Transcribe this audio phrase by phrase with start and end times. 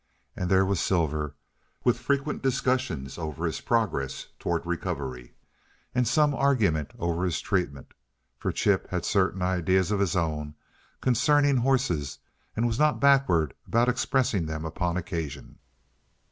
[0.35, 1.35] And there was Silver,
[1.83, 5.35] with frequent discussions over his progress toward recovery
[5.93, 7.93] and some argument over his treatment
[8.39, 10.55] for Chip had certain ideas of his own
[11.01, 12.17] concerning horses,
[12.55, 15.59] and was not backward about expressing them upon occasion.